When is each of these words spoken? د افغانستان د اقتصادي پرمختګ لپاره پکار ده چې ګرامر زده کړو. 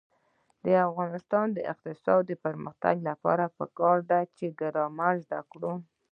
د 0.63 0.65
افغانستان 0.89 1.47
د 1.57 1.59
اقتصادي 1.73 2.35
پرمختګ 2.45 2.95
لپاره 3.09 3.45
پکار 3.57 3.97
ده 4.09 4.19
چې 4.35 4.45
ګرامر 4.59 5.13
زده 5.25 5.41
کړو. 5.51 5.73